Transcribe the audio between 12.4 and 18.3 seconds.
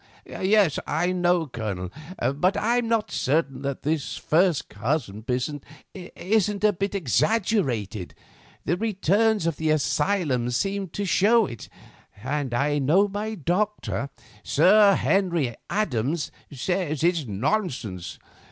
I know my doctor, Sir Henry Andrews, says it's nonsense.